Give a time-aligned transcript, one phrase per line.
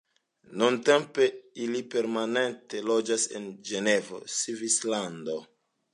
[0.61, 1.27] Nuntempe
[1.65, 5.37] ili permanente loĝas en Ĝenevo, Svislando.